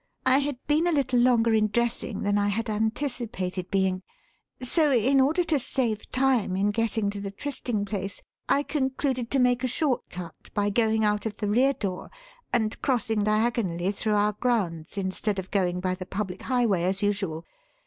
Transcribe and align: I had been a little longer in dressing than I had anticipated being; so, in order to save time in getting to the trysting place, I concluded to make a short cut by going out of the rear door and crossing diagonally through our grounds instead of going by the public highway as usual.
I 0.25 0.39
had 0.39 0.57
been 0.65 0.87
a 0.87 0.91
little 0.91 1.19
longer 1.19 1.53
in 1.53 1.67
dressing 1.67 2.23
than 2.23 2.35
I 2.35 2.47
had 2.47 2.71
anticipated 2.71 3.69
being; 3.69 4.01
so, 4.59 4.89
in 4.91 5.21
order 5.21 5.43
to 5.43 5.59
save 5.59 6.09
time 6.11 6.55
in 6.55 6.71
getting 6.71 7.11
to 7.11 7.19
the 7.21 7.29
trysting 7.29 7.85
place, 7.85 8.19
I 8.49 8.63
concluded 8.63 9.29
to 9.29 9.37
make 9.37 9.63
a 9.63 9.67
short 9.67 10.01
cut 10.09 10.33
by 10.55 10.71
going 10.71 11.03
out 11.03 11.27
of 11.27 11.37
the 11.37 11.49
rear 11.51 11.73
door 11.73 12.09
and 12.51 12.81
crossing 12.81 13.23
diagonally 13.23 13.91
through 13.91 14.15
our 14.15 14.33
grounds 14.33 14.97
instead 14.97 15.37
of 15.37 15.51
going 15.51 15.79
by 15.79 15.93
the 15.93 16.07
public 16.07 16.41
highway 16.41 16.81
as 16.81 17.03
usual. 17.03 17.45